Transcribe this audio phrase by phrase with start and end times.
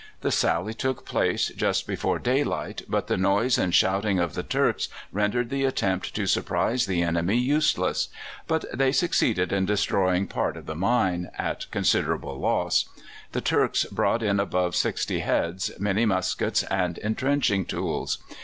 [0.21, 4.89] The sally took place just before daylight, but the noise and shouting of the Turks
[5.11, 8.09] rendered the attempt to surprise the enemy useless;
[8.47, 12.85] but they succeeded in destroying part of the mine, at considerable loss.
[13.33, 18.17] The Turks brought in above sixty heads, many muskets and entrenching tools.